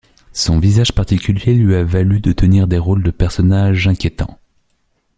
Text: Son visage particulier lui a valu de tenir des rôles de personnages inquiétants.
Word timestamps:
Son 0.33 0.57
visage 0.57 0.93
particulier 0.93 1.53
lui 1.53 1.75
a 1.75 1.83
valu 1.83 2.21
de 2.21 2.31
tenir 2.31 2.65
des 2.67 2.79
rôles 2.79 3.03
de 3.03 3.11
personnages 3.11 3.87
inquiétants. 3.87 4.39